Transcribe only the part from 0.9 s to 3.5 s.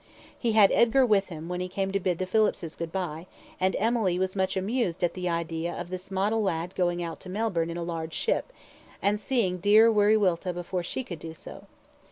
with him when he came to bid the Phillipses goodbye,